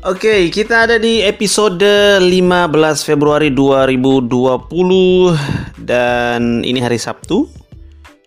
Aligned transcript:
Oke, 0.00 0.48
kita 0.48 0.88
ada 0.88 0.96
di 0.96 1.20
episode 1.20 1.84
15 2.24 2.24
Februari 3.04 3.52
2020 3.52 4.64
dan 5.84 6.64
ini 6.64 6.80
hari 6.80 6.96
Sabtu. 6.96 7.44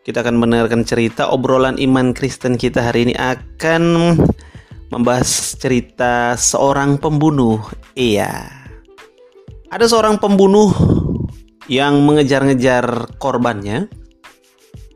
Kita 0.05 0.21
akan 0.21 0.37
mendengarkan 0.37 0.85
cerita 0.85 1.33
obrolan 1.33 1.81
iman 1.81 2.13
Kristen 2.13 2.61
kita 2.61 2.93
hari 2.93 3.09
ini 3.09 3.17
akan 3.17 4.13
membahas 4.93 5.57
cerita 5.57 6.37
seorang 6.37 7.01
pembunuh. 7.01 7.57
Iya. 7.97 8.53
Ada 9.73 9.89
seorang 9.89 10.21
pembunuh 10.21 10.69
yang 11.65 12.05
mengejar-ngejar 12.05 13.17
korbannya 13.17 13.89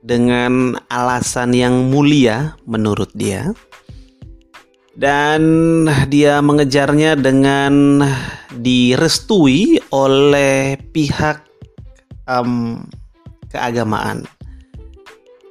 dengan 0.05 0.77
alasan 0.93 1.57
yang 1.57 1.89
mulia 1.89 2.53
menurut 2.69 3.09
dia 3.17 3.49
dan 4.97 5.41
dia 6.09 6.41
mengejarnya 6.41 7.13
dengan 7.13 8.01
direstui 8.57 9.77
oleh 9.93 10.81
pihak 10.89 11.45
um, 12.25 12.81
keagamaan, 13.53 14.25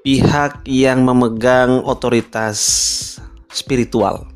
pihak 0.03 0.67
yang 0.67 1.07
memegang 1.07 1.79
otoritas 1.87 2.59
spiritual. 3.55 4.27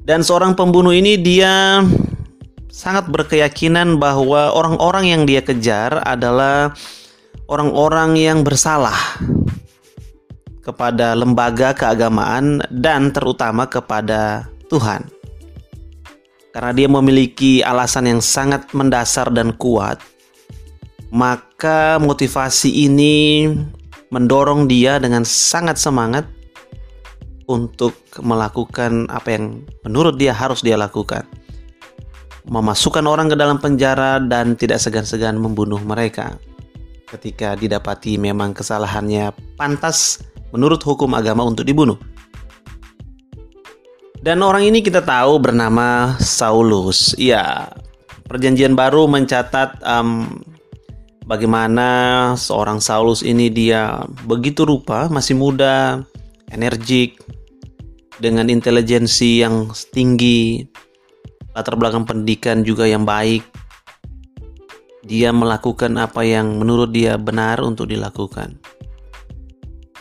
Dan 0.00 0.24
seorang 0.24 0.56
pembunuh 0.56 0.96
ini 0.96 1.20
dia 1.20 1.84
sangat 2.72 3.12
berkeyakinan 3.12 4.00
bahwa 4.00 4.56
orang-orang 4.56 5.12
yang 5.12 5.22
dia 5.28 5.44
kejar 5.44 6.00
adalah 6.08 6.72
orang-orang 7.44 8.16
yang 8.16 8.40
bersalah 8.40 8.96
kepada 10.60 11.16
lembaga 11.16 11.72
keagamaan 11.72 12.60
dan 12.68 13.10
terutama 13.12 13.64
kepada 13.64 14.48
Tuhan. 14.68 15.08
Karena 16.50 16.72
dia 16.74 16.88
memiliki 16.90 17.62
alasan 17.62 18.10
yang 18.10 18.20
sangat 18.20 18.74
mendasar 18.74 19.30
dan 19.30 19.54
kuat, 19.54 20.02
maka 21.14 21.96
motivasi 22.02 22.90
ini 22.90 23.46
mendorong 24.10 24.66
dia 24.66 24.98
dengan 24.98 25.22
sangat 25.22 25.78
semangat 25.78 26.26
untuk 27.46 27.94
melakukan 28.18 29.06
apa 29.10 29.38
yang 29.38 29.44
menurut 29.86 30.18
dia 30.18 30.34
harus 30.34 30.62
dia 30.62 30.74
lakukan. 30.74 31.22
Memasukkan 32.50 33.06
orang 33.06 33.30
ke 33.30 33.36
dalam 33.38 33.62
penjara 33.62 34.18
dan 34.18 34.58
tidak 34.58 34.82
segan-segan 34.82 35.38
membunuh 35.38 35.78
mereka 35.78 36.34
ketika 37.10 37.58
didapati 37.58 38.16
memang 38.16 38.54
kesalahannya 38.54 39.34
pantas 39.58 40.22
menurut 40.50 40.82
hukum 40.82 41.10
agama 41.14 41.46
untuk 41.46 41.66
dibunuh. 41.66 41.98
Dan 44.20 44.44
orang 44.44 44.68
ini 44.68 44.84
kita 44.84 45.00
tahu 45.00 45.40
bernama 45.40 46.14
Saulus. 46.20 47.16
Ya, 47.16 47.72
perjanjian 48.28 48.76
baru 48.76 49.08
mencatat 49.08 49.80
um, 49.80 50.44
bagaimana 51.24 51.88
seorang 52.36 52.84
Saulus 52.84 53.24
ini 53.24 53.48
dia 53.48 54.04
begitu 54.28 54.68
rupa, 54.68 55.08
masih 55.08 55.40
muda, 55.40 56.04
energik, 56.52 57.16
dengan 58.20 58.52
intelijensi 58.52 59.40
yang 59.40 59.72
tinggi, 59.96 60.68
latar 61.56 61.74
belakang 61.80 62.04
pendidikan 62.04 62.60
juga 62.60 62.84
yang 62.84 63.08
baik, 63.08 63.40
dia 65.08 65.32
melakukan 65.32 65.96
apa 65.96 66.20
yang 66.20 66.60
menurut 66.60 66.92
dia 66.92 67.16
benar 67.16 67.64
untuk 67.64 67.88
dilakukan. 67.88 68.60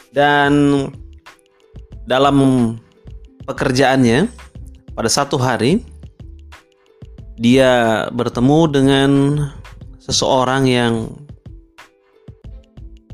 Dan 0.10 0.86
dalam 2.10 2.38
pekerjaannya 3.46 4.26
pada 4.98 5.10
satu 5.10 5.38
hari 5.38 5.86
dia 7.40 8.04
bertemu 8.12 8.60
dengan 8.68 9.12
seseorang 10.02 10.68
yang 10.68 10.94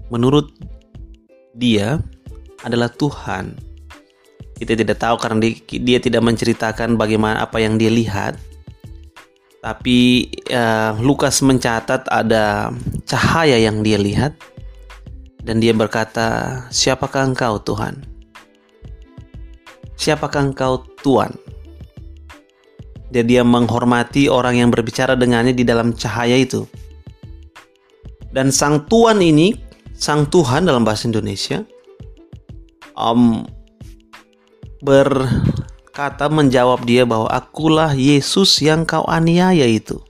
menurut 0.09 0.49
dia 1.53 1.99
adalah 2.63 2.89
Tuhan. 2.89 3.53
Kita 4.55 4.71
tidak 4.71 5.03
tahu 5.03 5.19
karena 5.19 5.51
dia 5.67 5.99
tidak 5.99 6.23
menceritakan 6.23 6.95
bagaimana 6.95 7.43
apa 7.43 7.59
yang 7.59 7.75
dia 7.75 7.91
lihat, 7.91 8.39
tapi 9.59 10.31
uh, 10.47 10.95
Lukas 11.03 11.43
mencatat 11.43 12.07
ada 12.07 12.71
cahaya 13.03 13.59
yang 13.59 13.83
dia 13.83 13.99
lihat 13.99 14.31
dan 15.45 15.61
dia 15.61 15.71
berkata, 15.77 16.59
"Siapakah 16.73 17.31
engkau, 17.31 17.61
Tuhan?" 17.61 18.01
"Siapakah 19.93 20.51
engkau, 20.51 20.81
Tuhan?" 21.05 21.37
Dan 23.13 23.29
dia 23.29 23.45
menghormati 23.45 24.27
orang 24.27 24.57
yang 24.59 24.73
berbicara 24.73 25.13
dengannya 25.13 25.53
di 25.53 25.61
dalam 25.61 25.93
cahaya 25.93 26.35
itu. 26.35 26.65
Dan 28.33 28.51
sang 28.51 28.83
Tuhan 28.89 29.23
ini, 29.23 29.55
sang 29.95 30.27
Tuhan 30.27 30.67
dalam 30.67 30.83
bahasa 30.83 31.07
Indonesia, 31.07 31.63
um, 32.97 33.45
ber 34.83 35.07
kata 35.95 36.27
menjawab 36.27 36.83
dia 36.83 37.07
bahwa 37.07 37.31
akulah 37.31 37.95
Yesus 37.95 38.59
yang 38.59 38.83
kau 38.83 39.07
aniaya 39.07 39.63
itu. 39.63 40.01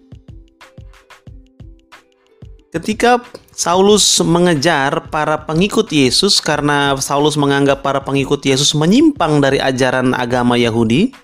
Ketika 2.75 3.23
Saulus 3.55 4.19
mengejar 4.19 5.07
para 5.07 5.47
pengikut 5.47 5.87
Yesus 5.87 6.43
karena 6.43 6.91
Saulus 6.99 7.39
menganggap 7.39 7.79
para 7.79 8.03
pengikut 8.03 8.43
Yesus 8.43 8.75
menyimpang 8.75 9.39
dari 9.39 9.63
ajaran 9.63 10.11
agama 10.11 10.59
Yahudi, 10.59 11.15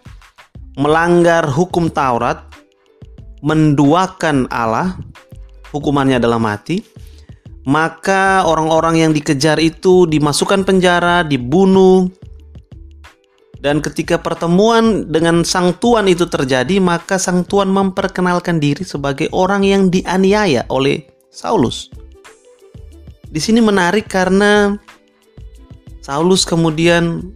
melanggar 0.79 1.43
hukum 1.51 1.91
Taurat, 1.91 2.47
menduakan 3.43 4.47
Allah, 4.47 4.95
hukumannya 5.75 6.23
adalah 6.23 6.39
mati. 6.39 6.87
Maka 7.67 8.47
orang-orang 8.47 9.03
yang 9.03 9.11
dikejar 9.11 9.59
itu 9.59 10.07
dimasukkan 10.07 10.63
penjara, 10.63 11.27
dibunuh, 11.27 12.07
dan 13.59 13.83
ketika 13.83 14.15
pertemuan 14.15 15.03
dengan 15.03 15.43
sang 15.43 15.75
tuan 15.75 16.07
itu 16.07 16.31
terjadi, 16.31 16.79
maka 16.79 17.19
sang 17.19 17.43
tuan 17.43 17.67
memperkenalkan 17.67 18.63
diri 18.63 18.87
sebagai 18.87 19.27
orang 19.35 19.67
yang 19.67 19.91
dianiaya 19.91 20.63
oleh 20.71 21.11
Saulus. 21.31 21.87
Di 23.31 23.39
sini 23.39 23.63
menarik 23.63 24.11
karena 24.11 24.75
Saulus 26.03 26.43
kemudian 26.43 27.31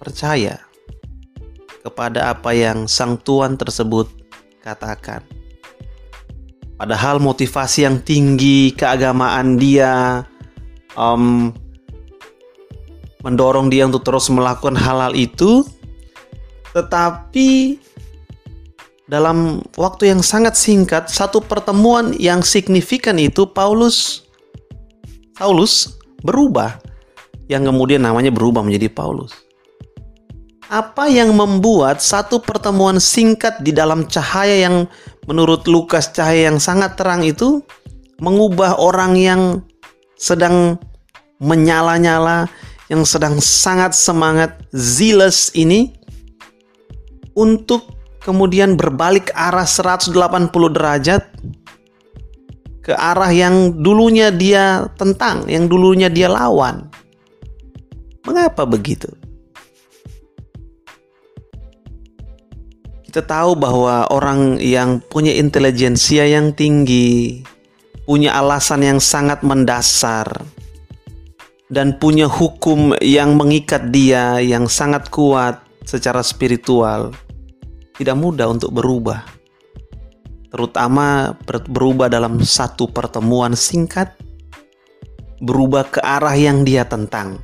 percaya 0.00 0.64
kepada 1.84 2.32
apa 2.32 2.56
yang 2.56 2.88
sang 2.88 3.20
tuan 3.20 3.60
tersebut 3.60 4.08
katakan. 4.64 5.20
Padahal 6.78 7.18
motivasi 7.20 7.84
yang 7.84 8.00
tinggi, 8.00 8.70
keagamaan 8.72 9.58
dia, 9.58 10.22
um, 10.94 11.50
mendorong 13.26 13.66
dia 13.68 13.84
untuk 13.84 14.06
terus 14.06 14.30
melakukan 14.30 14.78
hal-hal 14.78 15.10
itu, 15.18 15.66
tetapi 16.72 17.82
dalam 19.08 19.64
waktu 19.80 20.12
yang 20.12 20.20
sangat 20.20 20.52
singkat, 20.54 21.08
satu 21.08 21.40
pertemuan 21.40 22.12
yang 22.20 22.44
signifikan 22.44 23.16
itu 23.16 23.48
Paulus 23.48 24.28
Saulus 25.40 25.96
berubah 26.20 26.76
yang 27.48 27.64
kemudian 27.64 28.04
namanya 28.04 28.28
berubah 28.28 28.60
menjadi 28.60 28.92
Paulus. 28.92 29.32
Apa 30.68 31.08
yang 31.08 31.32
membuat 31.32 32.04
satu 32.04 32.44
pertemuan 32.44 33.00
singkat 33.00 33.64
di 33.64 33.72
dalam 33.72 34.04
cahaya 34.04 34.68
yang 34.68 34.84
menurut 35.24 35.64
Lukas 35.64 36.12
cahaya 36.12 36.52
yang 36.52 36.60
sangat 36.60 37.00
terang 37.00 37.24
itu 37.24 37.64
mengubah 38.20 38.76
orang 38.76 39.16
yang 39.16 39.42
sedang 40.20 40.76
menyala-nyala, 41.40 42.50
yang 42.92 43.06
sedang 43.06 43.40
sangat 43.40 43.96
semangat, 43.96 44.60
zealous 44.74 45.48
ini 45.56 45.96
untuk 47.38 47.97
kemudian 48.28 48.76
berbalik 48.76 49.32
arah 49.32 49.64
180 49.64 50.12
derajat 50.52 51.24
ke 52.84 52.92
arah 52.92 53.32
yang 53.32 53.72
dulunya 53.80 54.28
dia 54.28 54.84
tentang, 55.00 55.48
yang 55.48 55.64
dulunya 55.64 56.12
dia 56.12 56.28
lawan. 56.28 56.92
Mengapa 58.28 58.68
begitu? 58.68 59.08
Kita 63.08 63.24
tahu 63.24 63.56
bahwa 63.56 64.04
orang 64.12 64.60
yang 64.60 65.00
punya 65.00 65.32
intelijensia 65.32 66.28
yang 66.28 66.52
tinggi, 66.52 67.40
punya 68.04 68.36
alasan 68.36 68.84
yang 68.84 69.00
sangat 69.00 69.40
mendasar, 69.40 70.28
dan 71.72 71.96
punya 71.96 72.28
hukum 72.28 72.92
yang 73.00 73.40
mengikat 73.40 73.88
dia 73.88 74.44
yang 74.44 74.68
sangat 74.68 75.08
kuat 75.08 75.64
secara 75.88 76.20
spiritual, 76.20 77.16
tidak 77.98 78.14
mudah 78.14 78.46
untuk 78.46 78.70
berubah. 78.70 79.26
Terutama 80.48 81.36
berubah 81.44 82.08
dalam 82.08 82.40
satu 82.40 82.88
pertemuan 82.88 83.52
singkat, 83.52 84.16
berubah 85.42 85.84
ke 85.90 86.00
arah 86.00 86.32
yang 86.32 86.64
dia 86.64 86.86
tentang. 86.88 87.42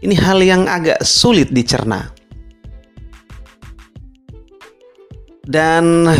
Ini 0.00 0.14
hal 0.16 0.38
yang 0.40 0.64
agak 0.70 1.02
sulit 1.02 1.52
dicerna. 1.52 2.08
Dan 5.46 6.10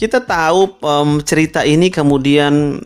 kita 0.00 0.24
tahu 0.24 0.78
um, 0.82 1.22
cerita 1.22 1.62
ini 1.62 1.92
kemudian 1.92 2.82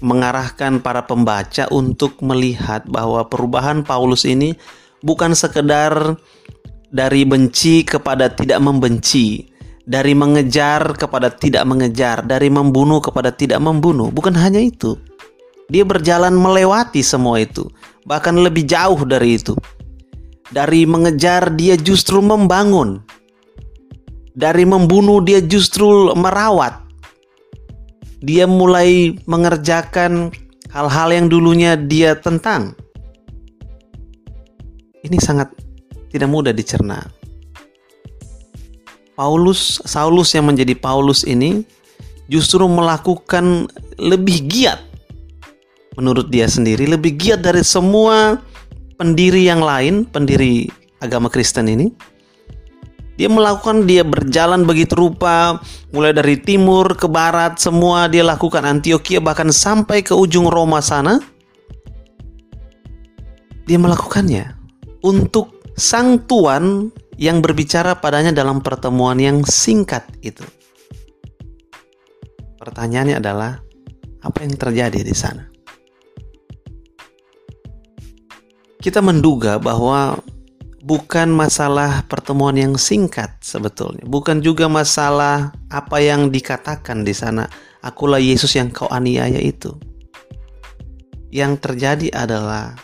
mengarahkan 0.00 0.80
para 0.80 1.04
pembaca 1.04 1.68
untuk 1.72 2.20
melihat 2.24 2.84
bahwa 2.88 3.24
perubahan 3.28 3.84
Paulus 3.84 4.24
ini 4.24 4.56
bukan 5.04 5.36
sekedar 5.36 6.16
dari 6.90 7.22
benci 7.22 7.86
kepada 7.86 8.28
tidak 8.30 8.58
membenci, 8.58 9.46
dari 9.86 10.12
mengejar 10.12 10.98
kepada 10.98 11.30
tidak 11.30 11.62
mengejar, 11.64 12.26
dari 12.26 12.50
membunuh 12.50 12.98
kepada 12.98 13.30
tidak 13.30 13.62
membunuh. 13.62 14.10
Bukan 14.10 14.34
hanya 14.34 14.58
itu. 14.58 14.98
Dia 15.70 15.86
berjalan 15.86 16.34
melewati 16.34 16.98
semua 16.98 17.38
itu, 17.38 17.70
bahkan 18.02 18.34
lebih 18.34 18.66
jauh 18.66 18.98
dari 19.06 19.38
itu. 19.38 19.54
Dari 20.50 20.82
mengejar 20.82 21.54
dia 21.54 21.78
justru 21.78 22.18
membangun, 22.18 22.98
dari 24.34 24.66
membunuh 24.66 25.22
dia 25.22 25.38
justru 25.38 26.10
merawat. 26.18 26.82
Dia 28.18 28.50
mulai 28.50 29.14
mengerjakan 29.30 30.34
hal-hal 30.74 31.08
yang 31.14 31.26
dulunya 31.30 31.78
dia 31.78 32.18
tentang. 32.18 32.74
Ini 35.06 35.16
sangat 35.22 35.54
tidak 36.10 36.28
mudah 36.28 36.52
dicerna. 36.52 37.06
Paulus, 39.14 39.78
Saulus 39.84 40.32
yang 40.32 40.48
menjadi 40.48 40.72
Paulus 40.76 41.24
ini 41.24 41.62
justru 42.30 42.64
melakukan 42.66 43.68
lebih 44.00 44.48
giat 44.48 44.80
menurut 45.98 46.32
dia 46.32 46.48
sendiri, 46.48 46.88
lebih 46.88 47.18
giat 47.18 47.44
dari 47.44 47.60
semua 47.60 48.40
pendiri 48.96 49.44
yang 49.44 49.60
lain, 49.60 50.08
pendiri 50.08 50.70
agama 51.04 51.28
Kristen 51.28 51.68
ini 51.68 51.92
dia 53.20 53.28
melakukan, 53.28 53.84
dia 53.84 54.00
berjalan 54.00 54.64
begitu 54.64 54.96
rupa, 54.96 55.60
mulai 55.92 56.16
dari 56.16 56.40
timur 56.40 56.96
ke 56.96 57.04
barat, 57.04 57.60
semua 57.60 58.08
dia 58.08 58.24
lakukan 58.24 58.64
Antioquia 58.64 59.20
bahkan 59.20 59.52
sampai 59.52 60.00
ke 60.00 60.16
ujung 60.16 60.48
Roma 60.48 60.80
sana. 60.80 61.20
Dia 63.68 63.76
melakukannya 63.76 64.56
untuk 65.04 65.59
sang 65.76 66.22
tuan 66.26 66.90
yang 67.20 67.44
berbicara 67.44 68.00
padanya 68.00 68.32
dalam 68.32 68.64
pertemuan 68.64 69.20
yang 69.20 69.44
singkat 69.44 70.08
itu. 70.24 70.42
Pertanyaannya 72.56 73.20
adalah, 73.20 73.60
apa 74.20 74.38
yang 74.44 74.56
terjadi 74.56 75.00
di 75.00 75.16
sana? 75.16 75.48
Kita 78.80 79.04
menduga 79.04 79.60
bahwa 79.60 80.16
bukan 80.80 81.28
masalah 81.28 82.04
pertemuan 82.08 82.56
yang 82.56 82.80
singkat 82.80 83.36
sebetulnya, 83.44 84.04
bukan 84.08 84.40
juga 84.40 84.68
masalah 84.72 85.52
apa 85.68 86.00
yang 86.00 86.32
dikatakan 86.32 87.04
di 87.04 87.12
sana. 87.12 87.48
Akulah 87.80 88.20
Yesus 88.20 88.56
yang 88.56 88.68
kau 88.72 88.88
aniaya 88.92 89.40
itu. 89.40 89.72
Yang 91.32 91.64
terjadi 91.64 92.08
adalah 92.12 92.76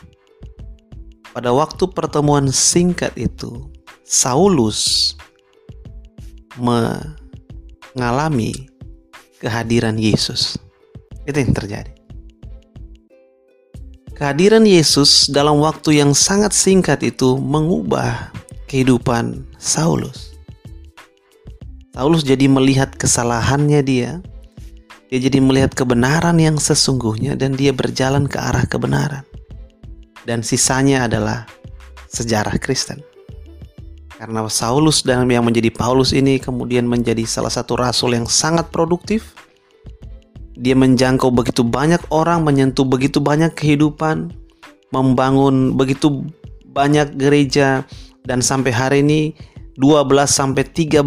pada 1.37 1.53
waktu 1.53 1.85
pertemuan 1.93 2.49
singkat 2.49 3.12
itu, 3.21 3.69
Saulus 4.09 5.12
mengalami 6.56 8.56
kehadiran 9.44 10.00
Yesus. 10.00 10.56
Itu 11.29 11.37
yang 11.37 11.53
terjadi. 11.53 11.93
Kehadiran 14.17 14.65
Yesus 14.65 15.29
dalam 15.29 15.61
waktu 15.61 16.00
yang 16.00 16.17
sangat 16.17 16.56
singkat 16.56 17.05
itu 17.05 17.37
mengubah 17.37 18.32
kehidupan 18.65 19.44
Saulus. 19.61 20.32
Saulus 21.93 22.25
jadi 22.25 22.49
melihat 22.49 22.97
kesalahannya 22.97 23.85
dia. 23.85 24.25
Dia 25.12 25.21
jadi 25.21 25.44
melihat 25.44 25.77
kebenaran 25.77 26.41
yang 26.41 26.56
sesungguhnya 26.56 27.37
dan 27.37 27.61
dia 27.61 27.77
berjalan 27.77 28.25
ke 28.25 28.41
arah 28.41 28.65
kebenaran. 28.65 29.36
Dan 30.26 30.43
sisanya 30.43 31.06
adalah 31.06 31.46
sejarah 32.11 32.58
Kristen. 32.58 32.99
Karena 34.19 34.43
Saulus 34.50 35.06
dan 35.06 35.28
yang 35.31 35.46
menjadi 35.46 35.70
Paulus 35.70 36.11
ini 36.11 36.43
kemudian 36.43 36.88
menjadi 36.88 37.23
salah 37.28 37.52
satu 37.52 37.78
rasul 37.78 38.17
yang 38.17 38.26
sangat 38.26 38.69
produktif 38.75 39.37
dia 40.56 40.73
menjangkau 40.73 41.28
begitu 41.28 41.61
banyak 41.61 42.00
orang, 42.08 42.40
menyentuh 42.40 42.88
begitu 42.88 43.20
banyak 43.20 43.52
kehidupan, 43.52 44.32
membangun 44.88 45.76
begitu 45.76 46.25
banyak 46.72 47.12
gereja 47.20 47.84
dan 48.25 48.40
sampai 48.40 48.72
hari 48.72 48.99
ini 49.05 49.37
12 49.76 50.08
sampai 50.25 50.64
13 50.64 51.05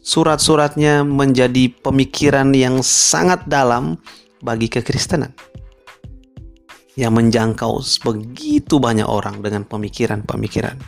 surat-suratnya 0.00 1.04
menjadi 1.04 1.68
pemikiran 1.84 2.56
yang 2.56 2.80
sangat 2.80 3.44
dalam 3.44 4.00
bagi 4.40 4.72
kekristenan 4.72 5.36
yang 6.96 7.12
menjangkau 7.12 7.84
begitu 8.02 8.80
banyak 8.80 9.04
orang 9.04 9.44
dengan 9.44 9.68
pemikiran-pemikiran. 9.68 10.80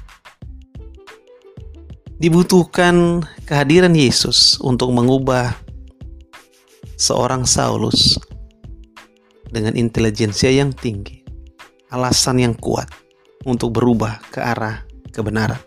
Dibutuhkan 2.19 3.23
kehadiran 3.47 3.95
Yesus 3.95 4.59
untuk 4.59 4.91
mengubah 4.91 5.55
seorang 6.99 7.47
Saulus 7.47 8.19
dengan 9.53 9.79
intelijensia 9.79 10.51
yang 10.51 10.75
tinggi, 10.75 11.23
alasan 11.93 12.43
yang 12.43 12.55
kuat 12.59 12.91
untuk 13.47 13.77
berubah 13.79 14.19
ke 14.33 14.43
arah 14.43 14.83
kebenaran. 15.15 15.61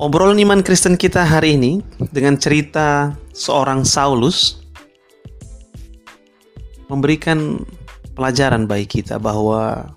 Obrolan 0.00 0.40
iman 0.40 0.64
Kristen 0.64 0.96
kita 0.96 1.26
hari 1.26 1.60
ini 1.60 1.84
dengan 2.08 2.38
cerita 2.40 3.12
seorang 3.34 3.84
Saulus 3.84 4.59
memberikan 6.90 7.62
pelajaran 8.18 8.66
bagi 8.66 9.00
kita 9.00 9.22
bahwa 9.22 9.94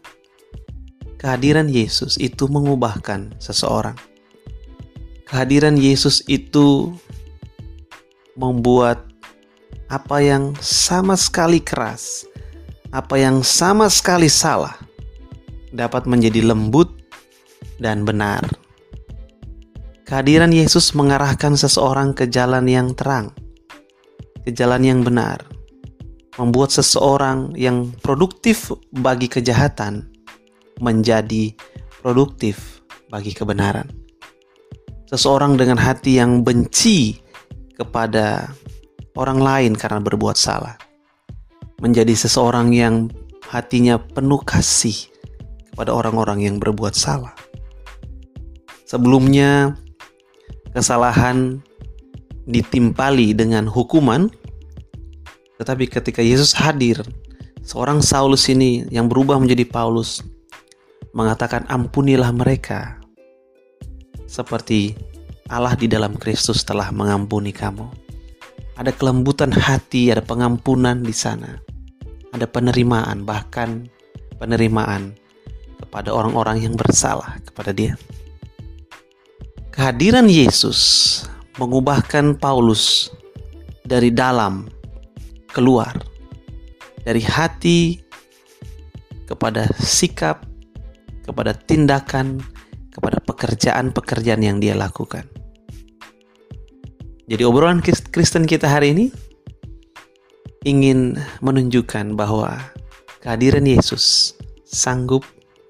kehadiran 1.18 1.66
Yesus 1.66 2.22
itu 2.22 2.46
mengubahkan 2.46 3.34
seseorang. 3.42 3.98
Kehadiran 5.26 5.74
Yesus 5.74 6.22
itu 6.30 6.94
membuat 8.38 9.10
apa 9.90 10.22
yang 10.22 10.54
sama 10.62 11.18
sekali 11.18 11.58
keras, 11.58 12.30
apa 12.94 13.18
yang 13.18 13.42
sama 13.42 13.90
sekali 13.90 14.30
salah, 14.30 14.78
dapat 15.74 16.06
menjadi 16.06 16.46
lembut 16.46 16.94
dan 17.82 18.06
benar. 18.06 18.46
Kehadiran 20.06 20.54
Yesus 20.54 20.94
mengarahkan 20.94 21.58
seseorang 21.58 22.14
ke 22.14 22.30
jalan 22.30 22.70
yang 22.70 22.94
terang, 22.94 23.34
ke 24.46 24.54
jalan 24.54 24.86
yang 24.86 25.02
benar, 25.02 25.42
membuat 26.38 26.74
seseorang 26.74 27.54
yang 27.54 27.94
produktif 28.02 28.74
bagi 28.90 29.30
kejahatan 29.30 30.10
menjadi 30.82 31.54
produktif 32.02 32.82
bagi 33.14 33.32
kebenaran. 33.32 33.86
Seseorang 35.14 35.54
dengan 35.62 35.78
hati 35.78 36.18
yang 36.18 36.42
benci 36.42 37.22
kepada 37.78 38.50
orang 39.14 39.38
lain 39.38 39.72
karena 39.78 40.02
berbuat 40.02 40.34
salah. 40.34 40.74
Menjadi 41.78 42.18
seseorang 42.18 42.74
yang 42.74 43.14
hatinya 43.46 44.02
penuh 44.02 44.42
kasih 44.42 44.96
kepada 45.70 45.94
orang-orang 45.94 46.42
yang 46.42 46.56
berbuat 46.58 46.98
salah. 46.98 47.38
Sebelumnya, 48.90 49.78
kesalahan 50.74 51.62
ditimpali 52.50 53.34
dengan 53.38 53.70
hukuman, 53.70 54.30
tetapi 55.62 55.86
ketika 55.86 56.20
Yesus 56.20 56.56
hadir, 56.58 57.02
seorang 57.62 58.02
Saulus 58.02 58.50
ini 58.50 58.90
yang 58.90 59.06
berubah 59.06 59.38
menjadi 59.38 59.64
Paulus 59.70 60.26
mengatakan, 61.14 61.64
"Ampunilah 61.70 62.34
mereka." 62.34 62.98
Seperti 64.26 64.98
Allah 65.54 65.78
di 65.78 65.86
dalam 65.86 66.18
Kristus 66.18 66.66
telah 66.66 66.90
mengampuni 66.90 67.54
kamu. 67.54 67.86
Ada 68.74 68.90
kelembutan 68.90 69.54
hati, 69.54 70.10
ada 70.10 70.26
pengampunan 70.26 71.06
di 71.06 71.14
sana. 71.14 71.62
Ada 72.34 72.50
penerimaan, 72.50 73.22
bahkan 73.22 73.86
penerimaan 74.42 75.14
kepada 75.78 76.10
orang-orang 76.10 76.66
yang 76.66 76.74
bersalah 76.74 77.38
kepada 77.46 77.70
dia. 77.70 77.94
Kehadiran 79.70 80.26
Yesus 80.26 81.22
mengubahkan 81.62 82.34
Paulus 82.42 83.14
dari 83.86 84.10
dalam 84.10 84.73
keluar, 85.54 85.94
dari 87.06 87.22
hati 87.22 88.02
kepada 89.30 89.70
sikap, 89.78 90.44
kepada 91.24 91.54
tindakan, 91.54 92.42
kepada 92.92 93.22
pekerjaan-pekerjaan 93.24 94.42
yang 94.42 94.58
dia 94.58 94.74
lakukan. 94.74 95.24
Jadi 97.24 97.44
obrolan 97.48 97.80
Kristen 97.86 98.44
kita 98.44 98.68
hari 98.68 98.92
ini 98.92 99.06
ingin 100.68 101.16
menunjukkan 101.40 102.20
bahwa 102.20 102.60
kehadiran 103.24 103.64
Yesus 103.64 104.36
sanggup 104.68 105.24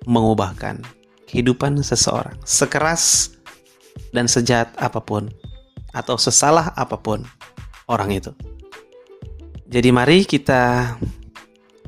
mengubahkan 0.10 0.82
kehidupan 1.30 1.78
seseorang. 1.86 2.34
Sekeras 2.42 3.38
dan 4.14 4.26
sejahat 4.26 4.74
apa 4.82 4.98
pun 4.98 5.30
atau 5.94 6.18
sesalah 6.18 6.74
apa 6.74 6.98
pun 6.98 7.22
orang 7.86 8.18
itu. 8.18 8.34
Jadi 9.74 9.90
mari 9.90 10.22
kita 10.22 10.94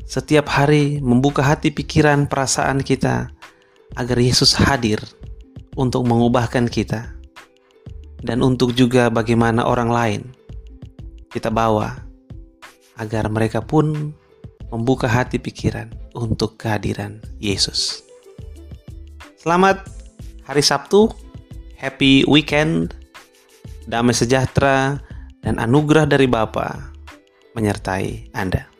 setiap 0.09 0.49
hari 0.49 0.97
membuka 1.05 1.45
hati 1.45 1.69
pikiran 1.69 2.25
perasaan 2.25 2.81
kita 2.81 3.29
agar 3.93 4.17
Yesus 4.17 4.57
hadir 4.57 4.97
untuk 5.77 6.01
mengubahkan 6.09 6.65
kita 6.65 7.13
dan 8.25 8.41
untuk 8.41 8.73
juga 8.73 9.13
bagaimana 9.13 9.69
orang 9.69 9.93
lain 9.93 10.21
kita 11.29 11.53
bawa 11.53 12.01
agar 12.97 13.29
mereka 13.29 13.61
pun 13.61 14.17
membuka 14.73 15.05
hati 15.05 15.37
pikiran 15.37 15.93
untuk 16.17 16.57
kehadiran 16.57 17.21
Yesus. 17.37 18.01
Selamat 19.37 19.85
hari 20.41 20.65
Sabtu, 20.65 21.13
happy 21.77 22.25
weekend, 22.25 22.97
damai 23.85 24.17
sejahtera, 24.17 24.97
dan 25.45 25.61
anugerah 25.61 26.09
dari 26.09 26.25
Bapa 26.25 26.94
menyertai 27.55 28.29
Anda. 28.35 28.74